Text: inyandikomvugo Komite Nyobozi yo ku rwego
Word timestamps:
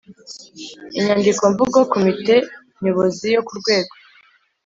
inyandikomvugo 0.97 1.79
Komite 1.93 2.35
Nyobozi 2.83 3.25
yo 3.35 3.41
ku 3.47 3.53
rwego 3.59 3.93